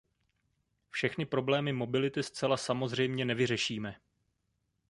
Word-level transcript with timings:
Všechny 0.89 1.25
problémy 1.25 1.73
mobility 1.73 2.23
zcela 2.23 2.57
samozřejmě 2.57 3.25
nevyřešíme. 3.25 3.95